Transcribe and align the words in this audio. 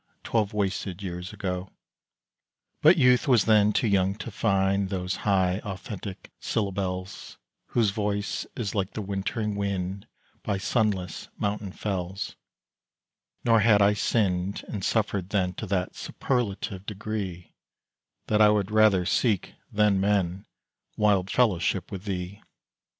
Twelve 0.23 0.51
wasted 0.51 1.03
years 1.03 1.31
ago. 1.31 1.69
But 2.81 2.97
youth 2.97 3.27
was 3.27 3.45
then 3.45 3.71
too 3.71 3.87
young 3.87 4.15
to 4.15 4.31
find 4.31 4.89
Those 4.89 5.17
high 5.27 5.59
authentic 5.59 6.31
syllables, 6.39 7.37
Whose 7.67 7.91
voice 7.91 8.47
is 8.55 8.73
like 8.73 8.93
the 8.93 9.03
wintering 9.03 9.53
wind 9.53 10.07
By 10.41 10.57
sunless 10.57 11.29
mountain 11.37 11.71
fells; 11.71 12.35
Nor 13.43 13.59
had 13.59 13.79
I 13.83 13.93
sinned 13.93 14.63
and 14.67 14.83
suffered 14.83 15.29
then 15.29 15.53
To 15.53 15.67
that 15.67 15.93
superlative 15.95 16.87
degree 16.87 17.53
That 18.25 18.41
I 18.41 18.49
would 18.49 18.71
rather 18.71 19.05
seek, 19.05 19.53
than 19.71 20.01
men, 20.01 20.47
Wild 20.97 21.29
fellowship 21.29 21.91
with 21.91 22.05
thee! 22.05 22.41